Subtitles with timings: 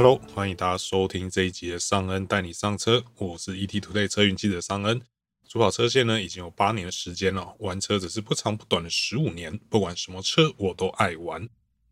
[0.00, 5.02] Hello，欢迎大家收听这一集的尚恩带你上车，我是 ETtoday 车运记者尚恩。
[5.48, 11.48] 主跑车线呢已经有八年的时间了，玩车只是不长不短的十五年，不管什么车我都爱玩。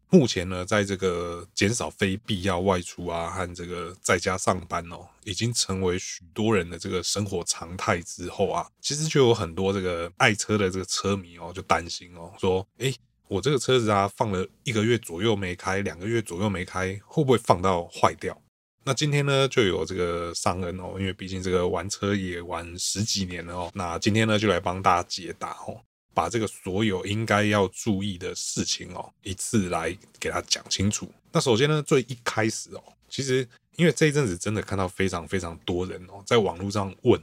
[0.09, 12.95] 目前呢，在这个减少非必要外出啊和这个在家上班哦，已经成为许多人的这个生活常态之后啊，其实就有很多这个爱车的这个车迷哦，就担心哦，说，诶
[13.29, 18.41] 我这个车子啊，放了一个月左右没开，两个月左右没开，会不会放到坏掉？
[18.85, 25.81] 那今天呢，就有这个商人哦，因为毕竟这个玩车也玩十几年了哦，那今天呢，就来帮大家解答哦，
[26.15, 31.11] 把这个所有应该要注意的事情哦，一次来给他讲清楚。
[31.33, 37.21] 那首先呢，最一开始哦，其实因为这一阵子真的看到非常非常多人哦，在网络上问。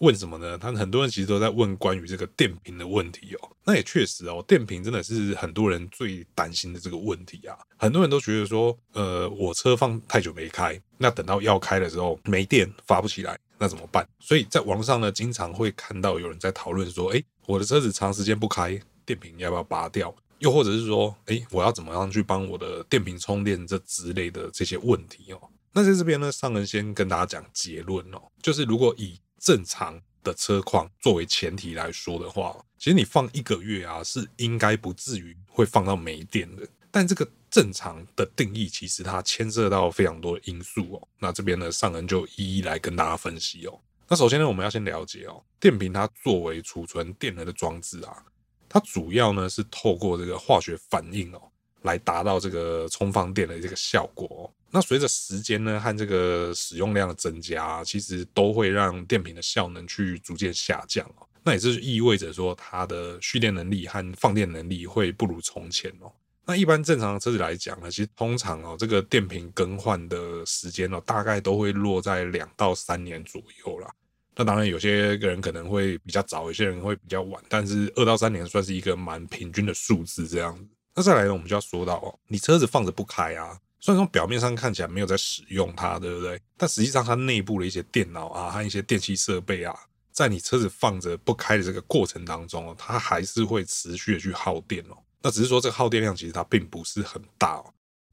[0.00, 0.58] 问什么呢？
[0.58, 3.50] 他很多人其实都在问关于这个电瓶的问题哦。
[3.64, 7.56] 那也确实哦，电瓶真的是很多人最担心的这个问题啊。
[7.76, 14.06] 很多人都觉得说，呃，我车放太久没开，那等到要开的时候没电发不起来，那怎么办？
[14.18, 20.14] 所以在网上呢，经常会看到有人在讨论说，诶，我的车子长时间不开，电瓶要不要拔掉？
[20.38, 25.40] 又或者是说，诶，我要怎么样去帮我的电瓶充电这之类的这些问题哦。
[25.72, 36.68] 那在这边呢，尚恩先跟大家讲结论哦，就是如果以正常的车况作为前提来说的话，其实你放一个月啊，是应该不至于会放到没电的。
[36.90, 41.08] 但这个正常的定义，其实它牵涉到非常多的因素哦。
[41.18, 43.80] 那这边呢，上恩就一一来跟大家分析哦。
[44.08, 48.22] 那首先呢，我们要先了解哦，电瓶它作为储存电能的装置啊，
[48.68, 51.40] 它主要呢是透过这个化学反应哦，
[51.82, 54.42] 来达到这个充放电的这个效果哦。
[54.70, 61.26] 那随着时间呢和这个使用量的增加，其实都会让电瓶的效能去逐渐下降哦。
[61.42, 66.12] 那也就是意味着说，它的蓄电能力和放电能力会不如从前哦。
[66.46, 73.90] 那一般正常的车子来讲呢，其实通常哦，这个电瓶更换的时间哦，大概都会落在两到三年左右啦。
[74.36, 80.64] 那当然，有些个人可能会比较早，有些人会比较晚，但是二到三年算是一个蛮平均的数字这样子。
[80.94, 83.58] 那再来呢，我们就要说到哦，你车子放着不开啊。
[83.80, 86.40] 虽然从表面上看起来没有在使用它，对不对？
[86.56, 89.74] 但实际上它内部的一些电脑啊和一些电器设备啊，
[90.12, 94.96] 在你车子放着不开的这个过程当中哦，它还是会持续的去耗电哦。
[95.22, 97.72] 那只是说这个耗电量其实它并不是很大哦。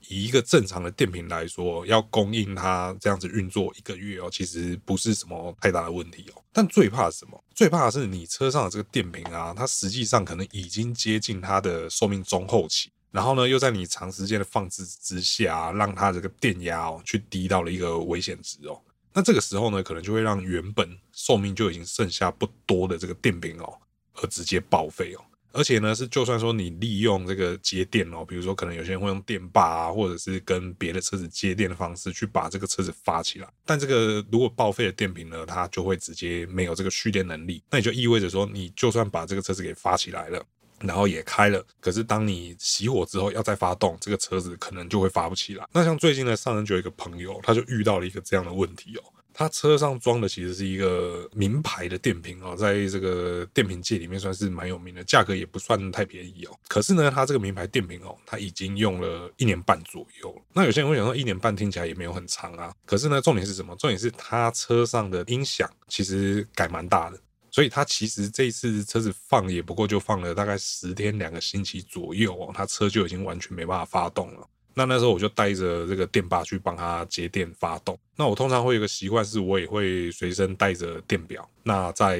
[0.09, 6.41] 以一个正常的电瓶来说，要供应它这样子运作一个月哦，其实不是什么太大的问题哦。
[6.53, 7.43] 但最怕什么？
[7.53, 12.89] 最怕的是你车上的这个电瓶啊，它实际上可能已经接近它的寿命中后期。
[13.11, 18.79] 然后呢，又在你长时间的放置之下，让它这个电压哦，去低到了一个危险值哦。
[19.13, 23.73] 那这个时候呢，可能就会让原本寿命就已经剩下不多的这个电瓶哦，
[24.15, 25.21] 而直接报废哦。
[25.53, 37.63] 而且呢，是就算说你利用这个接电哦，比如说可能有些人会用电霸啊，或者是跟别的车子接电的方式去把这个车子发起来，但这个如果报废的电瓶呢，它就会直接没有这个蓄电能力。
[37.71, 40.45] 那也就意味着说，你就算把这个车子给发起来了。
[40.81, 45.67] 然后也开了，可是当你熄火之后要再发动，这个车子可能就会发不起来。
[45.73, 49.03] 那像最近呢，上人就有一个朋友，他就遇到了一个这样的问题哦。
[49.33, 56.57] 他车上装的其实是一个名牌的电瓶哦，在这个电瓶界里面算是蛮有名的，价格也不算太便宜哦。
[56.67, 60.35] 可是呢，他这个名牌电瓶哦，他已经用了一年半左右。
[60.53, 62.73] 那有些人会想说，一年半听起来也没有很长啊。
[62.83, 63.75] 可是呢，重点是什么？
[63.75, 67.19] 重点是他车上的音响其实改蛮大的。
[67.51, 74.47] 所以他其实这一次车子放也不过就放了大概十天两个星期左右哦，他车就已经完全没办法发动了。
[74.73, 77.97] 那那时候我就带着这个电霸去帮他接电发动。
[78.15, 81.49] 那我通常会有个习惯，是我也会随身带着电表。
[81.63, 82.19] 那在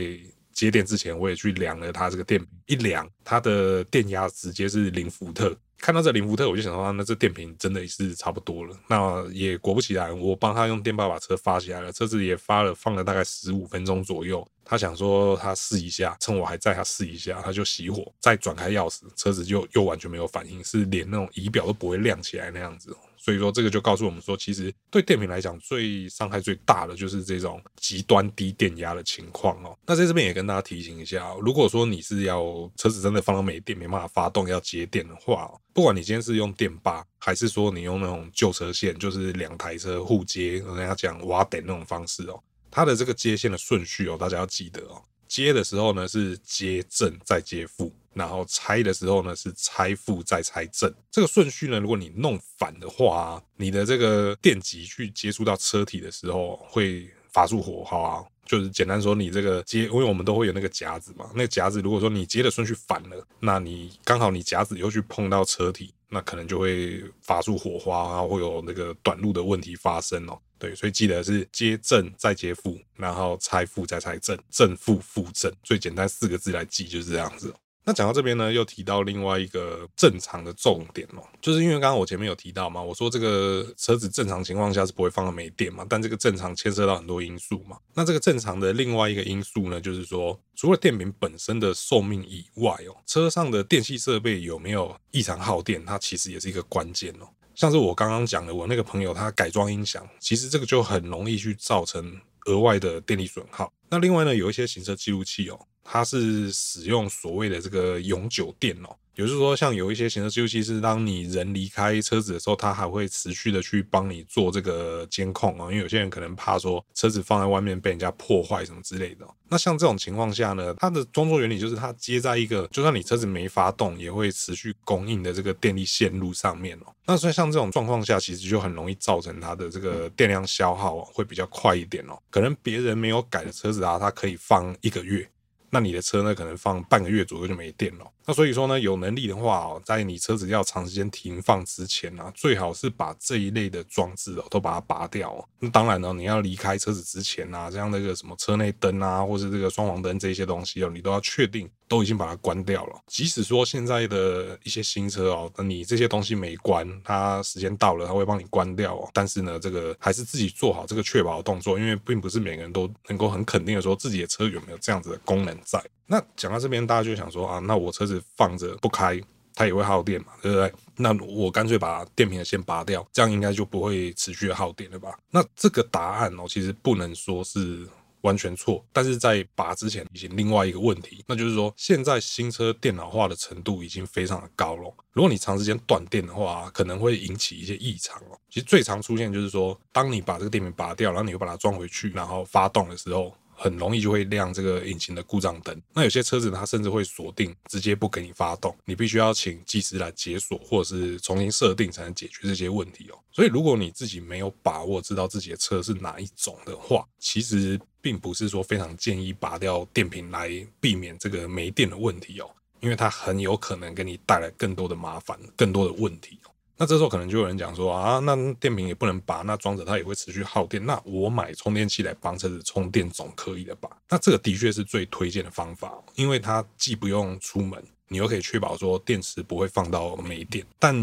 [0.51, 5.55] 接电之前，我也去量了他这个电，一量它的电压直接是零伏特。
[5.79, 8.75] 看到这林福特，我就想说，那这电瓶真的是差不多了。
[8.87, 14.45] 那也果不其然，我帮他用电霸把车发起来了，车子也发了，放了大概十五分钟左右。
[14.65, 22.95] 他想说他试一下，趁我还在，他试一下，他就熄火，再转开钥匙，车子就又完全没有反应，是连那种仪表都不会亮起来那样子。
[23.27, 29.77] 所以说这个就告诉我们说，其实对电瓶来讲，最伤害最大的就是这种极端低电压的情况哦。
[29.85, 42.41] 那在这边也跟大家提醒一下，如果说你是要车子真的放到没电没办法发动要接电的话，不管你今天是用电霸，还是说你用那种旧车线，就是两台车互接，人家讲挖电那种方式哦，
[42.71, 45.03] 它的这个接线的顺序哦，大家要记得哦。
[45.27, 47.91] 接的时候呢是接正再接负。
[48.17, 70.39] 然后拆的时候呢，是拆负再拆正，这个顺序呢，如果你弄反的话，你的这个电极去接触到车体的时候会发出火花，就是简单说，你这个接，因为我们都会有那个夹子嘛，那个夹子如果说你接的顺序反了，那你刚好你夹子又去碰到车体，那可能就会发出火花，然后会有那个短路的问题发生哦。
[70.59, 77.53] 对，所以记得是接正再接负，然后拆负再拆正，正负负正，最简单四个字来记就是这样子。
[77.87, 87.77] 那讲到这边呢，又提到另外一个正常的重点哦，就是因为刚刚我前面有提到嘛，我说这个车子正常情况下是不会放到没电嘛，但这个正常牵涉到很多因素嘛。
[87.93, 97.29] 那这个正常的另外一个因素呢，就是说除了电瓶本身的寿命以外哦，车上的电器设备有没有异常耗电，它其实也是一个关键哦。
[97.55, 103.71] 像是我刚刚讲的，我那个朋友他改装音响，其实这个就很容易去造成额外的电力损耗。
[103.89, 105.57] 那另外呢，有一些行车记录器哦。
[105.89, 115.71] 它是使用所谓的这个永久电哦，也就是说，像有一些行车记录器是当你人离开车子的时候，它还会持续的去帮你做这个监控啊。
[115.71, 119.25] 因为有些人可能怕说车子放在外面被人家破坏什么之类的。
[119.49, 126.93] 那像这种情况下呢，它的装作原理就是它接在一个就算你车子没发动也会持续供应的这个电力线路上面哦。
[127.05, 132.19] 那所以像这种状况下，其实就很容易造成它的这个电量消耗会比较快一点哦。
[132.29, 135.27] 可能别人没有改的车子啊，它可以放一个月。
[135.69, 138.05] 那你的车呢，可能放半个月左右就没电了。
[138.25, 145.47] 那所以说呢，有能力的话哦，在你车子要长时间停放之前呢，最好是把这一类的装置哦都把它拔掉。
[145.59, 153.01] 那当然呢，你要离开车子之前啊，像那个什么车内灯啊，或是这个双黄灯这些东西哦，你都要确定都已经把它关掉了。
[153.07, 159.09] 即使说现在的一些新车哦，你这些东西没关，它时间到了它会帮你关掉哦。
[159.13, 165.83] 但是呢，这个还是自己做好这个确保的动作，因为并不是每个人都能够很肯定的说自己的车有没有这样子的功能在。
[166.05, 169.19] 那讲到这边，大家就想说啊，那我车子放着不开，
[169.53, 170.73] 它也会耗电嘛，对不对？
[170.95, 175.17] 那我干脆把电瓶的线拔掉，这样应该就不会持续的耗电了吧？
[175.29, 177.87] 那这个答案哦，其实不能说是
[178.21, 184.93] 完全错，但是在拔之前，已经另外一个问题，那就是说，现在新车电脑化的程度已经非常的高了。
[185.13, 188.37] 如果你长时间断电的话，可能会引起一些异常哦。
[188.49, 193.35] 其实最常出现就是说，当你把这个电瓶拔掉，然后你又把它装回去，然后发动的时候。
[193.57, 195.81] 很容易就会亮这个引擎的故障灯。
[195.93, 203.17] 那有些车子，它甚至会锁定，直接不给你发动，你必须要请技师来解锁，或者是重新设定才能解决这些问题哦。
[203.31, 210.49] 所以如果你自己没有把握知道自己的车是哪一种的话，其实并不是说非常建议拔掉电瓶来
[210.79, 212.49] 避免这个没电的问题哦，
[212.79, 216.51] 因为它很有可能给你带来更多的麻烦，更多的问题哦。
[216.79, 220.85] 那这时候可能就有人讲说啊，那电瓶也不能拔，那装着它也会持续耗电。
[220.85, 223.89] 那我买充电器来帮车子充电总可以了吧？
[224.07, 230.65] 那这个的确是最推荐的方法，因为它既不用出门，你又可以确保说电池不会放到没电。
[230.79, 230.95] 但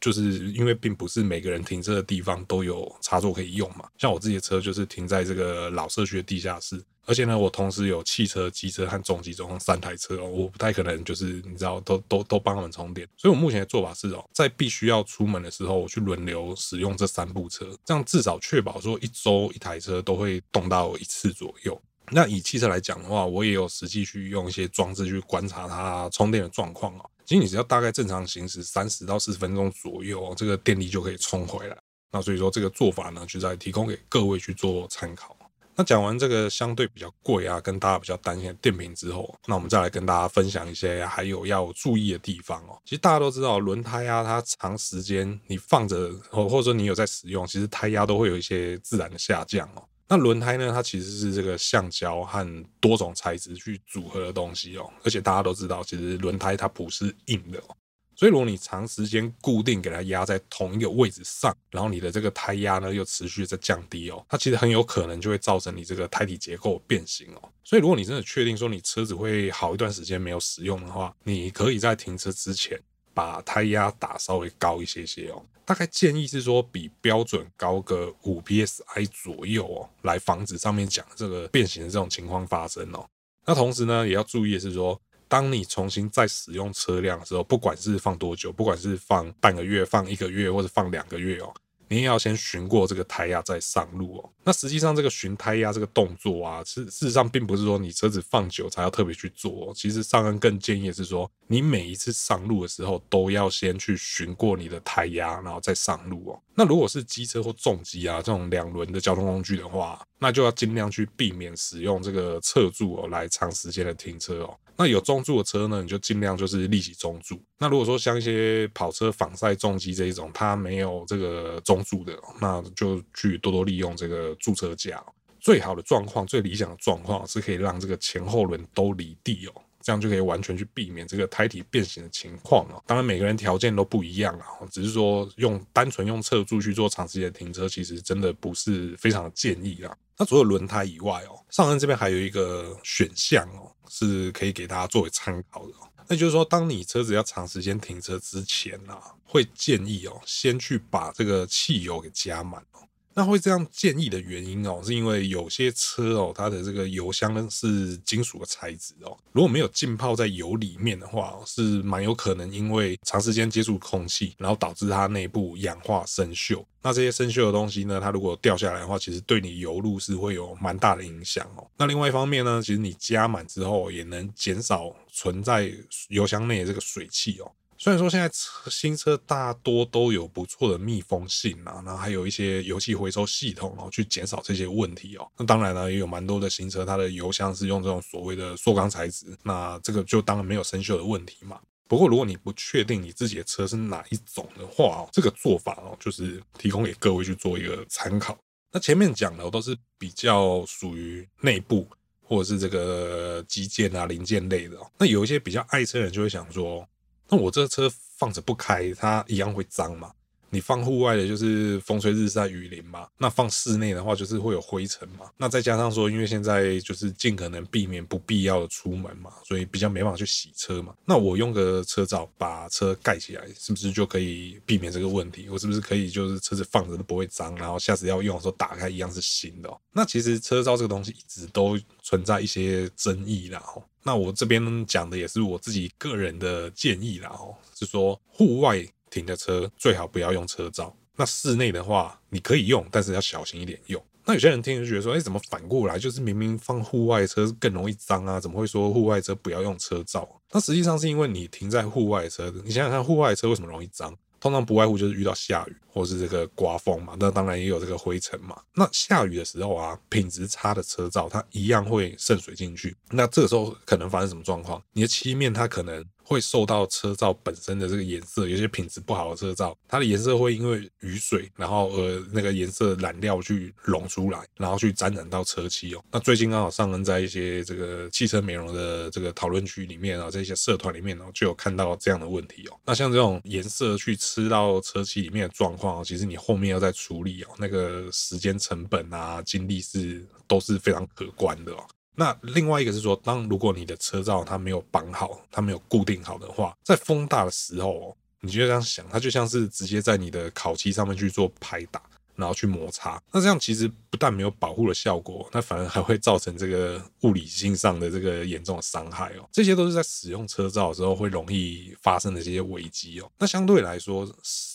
[0.00, 6.82] 就是因为并不是每个人停车的地方都有插座可以用嘛，像我自己的车就是停在这个老社区的地下室。
[7.06, 21.80] 而且呢，我同时有汽车、机车和重机总共三台车哦，我不太可能就是你知道都都都帮他们充电，所以我目前的做法是哦，在必须要出门的时候，我去轮流使用这三部车，这样至少确保说一周一台车都会动到一次左右。
[22.10, 27.10] 那以汽车来讲的话，我也有实际去用一些装置去观察它充电的状况哦。
[27.24, 31.76] 其实你只要大概正常行驶三十到四十分钟左右，这个电力就可以充回来。
[32.10, 35.36] 那所以说这个做法呢，就在提供给各位去做参考。
[35.76, 42.76] 那讲完这个相对比较贵啊，跟大家比较担心的电瓶之后，那我们再来跟大家分享一些还有要注意的地方哦。
[42.84, 49.84] 其实大家都知道，轮胎啊，它长时间你放着，或或者说你有在使用，其实胎压都会有一些自然的下降哦。
[50.08, 54.90] 那轮胎呢，它其实是这个橡胶和多种材质去组合的东西哦。
[55.04, 57.76] 而且大家都知道，其实轮胎它不是硬的哦。
[58.16, 67.52] 所以，如果你长时间固定给它压在同一个位置上，然后你的这个胎压呢又持续在降低哦，它其实很有可能就会造成你这个胎体结构变形哦。
[67.62, 72.76] 所以，如果你真的确定说你车子会好一段时间没有使用的话，你可以在停车之前
[73.18, 75.44] 把胎压打稍微高一些些哦。
[75.64, 83.04] 大概建议是说比标准高个五 PSI 左右哦，来防止上面讲这个变形的这种情况发生哦。
[83.44, 85.00] 那同时呢，也要注意的是说。
[85.30, 91.52] 当你重新再使用车辆的时候，不管是放多久，不管是放半个月、放一个月，或者放两个月哦，
[91.88, 94.30] 你也要先巡过这个胎压再上路哦。
[94.44, 99.72] 那实际上这个巡胎压这个动作啊，事事实上并不是说你车子放久才要特别去做哦。
[99.74, 106.40] 其实上恩更建议是说，你每一次上路的时候都要先去巡过你的胎压，然后再上路哦。
[106.54, 114.56] 那如果是机车或重机啊这种两轮的交通工具的话，那就要尽量去避免使用这个侧柱哦来长时间的停车哦。
[114.80, 117.40] 那有中柱的车呢，你就尽量就是立起中柱。
[117.58, 125.04] 那如果说像一些跑车、仿赛重机这一种，它没有这个中柱的，那就去多多利用这个驻车架。
[125.40, 129.62] 最好的状况、最理想的状况是可以让这个前后轮都离地哦。
[129.80, 132.82] 这样就可以完全去避免这个胎体变形的情况哦。
[132.84, 139.96] 当然，每个人条件都不一样啊，只是说用单纯用侧柱去做长时间停车，其实真的不是非常的建议啦。
[140.18, 145.72] 那除了轮胎以外哦，上恩这边还有一个选项哦，是可以给大家作为参考的。
[146.08, 152.87] 那就是说，当你车子要长时间停车之前啊，会建议哦，先去把这个汽油给加满哦。
[153.18, 166.64] 那会这样建议的原因哦，是因为有些车哦，它的这个油箱呢是金属的材质哦，如果没有浸泡在油里面的话，是蛮有可能因为长时间接触空气，然后导致它内部氧化生锈。
[166.80, 171.68] 那这些生锈的东西呢，它如果掉下来的话，其实对你油路是会有蛮大的影响哦。
[171.76, 175.72] 那另外一方面呢，其实你加满之后，也能减少存在
[176.06, 177.50] 油箱内的这个水汽哦。
[177.80, 185.30] 虽然说现在车新车大多都有不错的密封性啊，然后还有一些油气回收系统然后，去减少这些问题哦。
[185.36, 191.60] 那当然呢，也有蛮多的新车，它的油箱是用这种所谓的塑钢材质，那这个就当然没有生锈的问题嘛。
[191.86, 198.36] 不过如果你不确定你自己的车是哪一种的话哦，这个做法哦，就是提供给各位去做一个参考。
[198.72, 201.86] 那前面讲的都是比较属于内部
[202.24, 204.90] 或者是这个机件啊零件类的哦。
[204.98, 206.84] 那有一些比较爱车人就会想说。
[207.28, 210.12] 那我这车放着不开，它一样会脏嘛？
[210.50, 213.06] 你放户外的，就是风吹日晒雨淋嘛。
[213.18, 215.30] 那放室内的话，就是会有灰尘嘛。
[215.36, 220.94] 那再加上说，因为现在就是尽可能避免不必要的出门嘛，所以比较没办法去洗车嘛。
[221.04, 225.48] 那我用个车罩把车盖起来，是不是就可以避免这个问题？
[225.50, 229.70] 我是不是可以就是车子放着都不会脏，然后下次要用的时候打开一样是新的？
[229.92, 233.62] 那其实车罩这个东西一直都存在一些争议啦。
[234.02, 240.94] 那我这边讲的也是我自己个人的建议啦，哦，是说户外停的车最好不要用车罩。
[241.16, 244.00] 那室内的话，你可以用，但是要小心一点用。
[244.24, 245.98] 那有些人听就觉得说，哎，怎么反过来？
[245.98, 250.28] 就是明明放户外车更容易脏啊，怎么会说户外车不要用车罩？
[250.52, 254.16] 那实际上是因为你停在户外车，你想想看，户外车为什么容易脏？
[254.38, 258.56] 通常不外乎就是遇到下雨或是这个刮风嘛，那当然也有这个灰尘嘛。
[258.74, 262.94] 那下雨的时候啊，品质差的车罩它一样会渗水进去。
[263.10, 264.80] 那这个时候可能发生什么状况？
[264.92, 266.04] 你的漆面它可能。
[266.28, 276.04] 会受到车罩本身的这个颜色，有些品质不好的车罩，它的颜色会因为雨水，然后呃那个颜色染料去溶出来，然后去沾染到车漆哦。
[276.12, 282.78] 那最近刚好上恩在一些这个汽车美容的这个讨论区里面啊，在一些社团里面哦，就有看到这样的问题哦。
[282.84, 291.82] 那像这种颜色去吃到车漆里面的状况，其实你后面要再处理哦，那个时间成本啊、精力是都是非常可观的哦。
[292.18, 302.02] 那另外一个是说，当如果你的车罩它没有绑好，它没有固定好的话，在风大的时候，哦你就这样想，它就像是直接在你的烤漆上面去做拍打。
[302.38, 309.48] 然后去摩擦，那这样其实不但没有保护的效果，那反而还会造成这个物理性上的这个严重的伤害哦。
[309.52, 313.28] 这些都是在使用车罩的时候会容易发生的这些危机哦。
[313.36, 314.24] 那相对来说，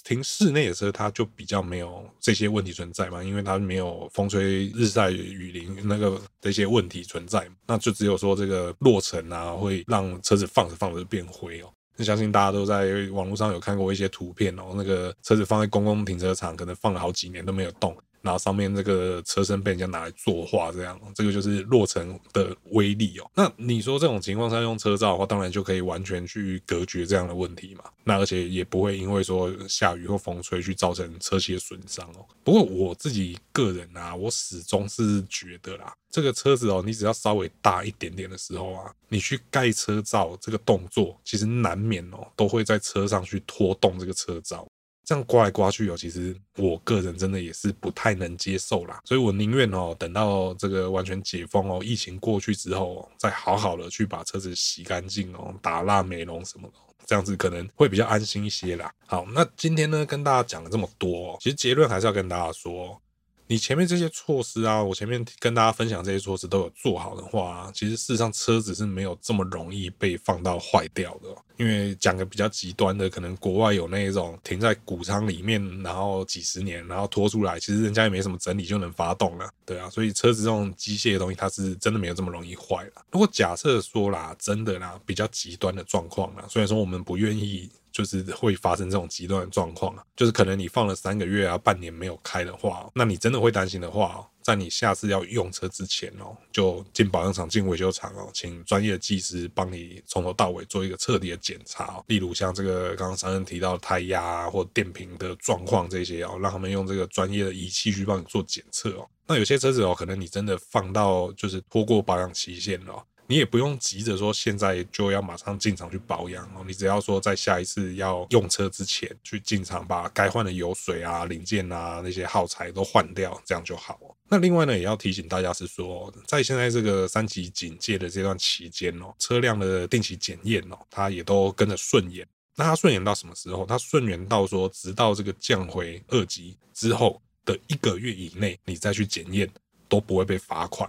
[0.04, 11.72] 停室内的车它就比较没有这些问题存在嘛，因为它没有风吹日晒雨淋那个这些问题存在，那就只有说这个落尘啊会让车子放着放着就变灰哦。
[11.96, 17.96] 那相信大家都在网络上有看过一些图片哦，那个车子放在公共停车场，可能放了好几年都没有动。
[18.24, 23.30] 然后上面这个车身被人家拿来作画，这样，这个就是落成的威力哦。
[23.36, 27.84] 那你说这种情况下用车罩的话，当然就可以完全去隔绝这样的问题嘛。
[28.06, 32.26] 那而且也不会因为说下雨或风吹去造成车漆的损伤哦。
[32.44, 44.66] 不过我自己个人啊，我始终是觉得啦，这个车子哦，你只要稍微大一点点的时候啊，你去盖车罩这个动作，其实难免哦，都会在车上去拖动这个车罩。
[45.06, 56.74] 这样刮来刮去哦，其实我个人真的也是不太能接受啦，所以我宁愿哦，等到这个完全解封哦，疫情过去之后，再好好的去把车子洗干净哦，打蜡美容什么的，
[57.06, 58.92] 这样子可能会比较安心一些啦。
[59.06, 63.00] 好，那今天呢，跟大家讲了这么多，其实结论还是要跟大家说。
[63.48, 71.28] 你前面这些措施啊，我前面跟大家分享这些措施都有做好的话，其实事实上车子是没有这么容易被放到坏掉的。
[71.58, 79.90] 因为讲个比较极端的，可能国外有那种停在谷仓里面，然后几十年，然后拖出来，其实人家也没什么整理就能发动了，对啊。
[79.90, 83.06] 所以车子这种机械的东西，它是真的没有这么容易坏了。
[83.12, 87.70] 如果假设说啦，真的啦，比较极端的状况啦，虽然说我们不愿意。
[87.94, 102.04] 就是会发生这种极端的状况，就是可能你放了三个月啊、半年没有开的话，那你真的会担心的话，在你下次要用车之前哦，就进保养厂、进维修厂哦，请专业的技师帮你从头到尾做一个彻底的检查。
[102.08, 109.08] 例如像这个刚刚商人提到的胎压啊，或电瓶的状况这些哦，让他们用这个专业的仪器去帮你做检测哦。
[109.28, 113.06] 那有些车子哦，可能你真的放到就是拖过保养期限了。
[113.34, 124.00] 你也不用急着说现在就要马上进场去保养哦，你只要说在下一次要用车之前去进场，把该换的油水啊、零件啊那些耗材都换掉，这样就好。
[124.30, 132.24] 那另外呢，也要提醒大家是说，在现在这个三级警戒的这段期间哦，车辆的定期检验哦，它也都跟着顺延。
[132.56, 133.66] 那它顺延到什么时候？
[133.66, 139.50] 它顺延到说，直到这个降回二级之后的一个月以内，你再去检验
[139.90, 140.88] 都不会被罚款。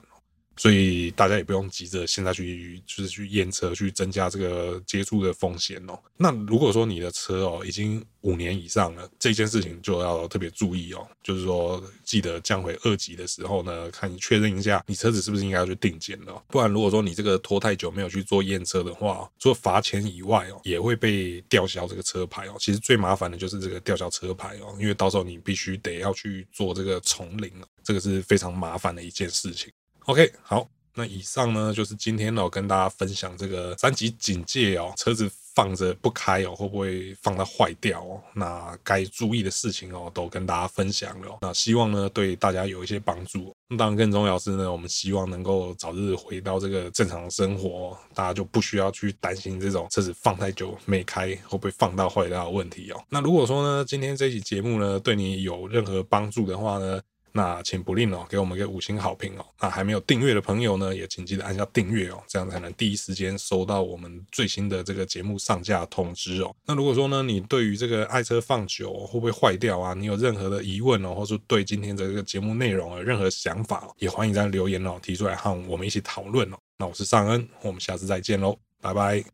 [0.57, 5.99] 所以大家也不用急着现在去，就是去验车，去增加这个接触的风险哦。
[6.17, 11.07] 那如果说你的车哦已经五年以上了，这件事情就要特别注意哦。
[11.23, 16.43] 就是说，记得降回二级的时候呢，看你确认一下你车子是不是应该要去定检了。
[16.49, 22.55] 不然如果说你这个拖太久没有去做验车的话，除了罚钱以外哦，也会被吊销这个车牌哦。
[22.59, 29.73] 其实最麻烦的就是这个吊销车牌哦，因为到时候你必须得要去做这个重领，这个是非常麻烦的一件事情。
[30.07, 38.21] OK，好，那以上呢就是今天哦跟大家分享这个三级警戒哦，车子放着不开哦，会不会放到坏掉哦？
[38.35, 41.39] 那该注意的事情哦，都跟大家分享了。
[41.41, 43.51] 那希望呢对大家有一些帮助。
[43.67, 53.03] 那当然更重要是呢，我们希望能够早日回到这个正常的生活，大家就不需要去担心这种车子放太久没开会不会放到坏掉的问题哦。
[53.09, 57.01] 那如果说呢，今天这期节目呢对你有任何帮助的话呢，
[57.37, 59.45] 那请不吝哦，给我们一个五星好评哦。
[59.61, 66.55] 那还没有订阅的朋友呢，也请记得按下订阅哦，这样才能第一时间收到我们最新的这个节目上架通知哦。
[66.65, 69.95] 那如果说呢，你对于这个爱车放久会不会坏掉啊？
[69.95, 76.57] 你有任何的疑问哦，或是对今天的这个节目内容有任何想法，也欢迎在留言哦提出来和我们一起讨论哦。
[76.79, 79.25] 那我是尚恩，我们下次再见喽，拜拜。